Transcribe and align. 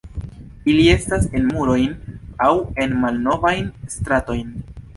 Ili 0.71 0.85
estas 0.93 1.27
en 1.41 1.45
murojn 1.51 1.93
aŭ 2.47 2.49
en 2.87 2.99
malnovajn 3.05 3.71
stratojn. 3.99 4.53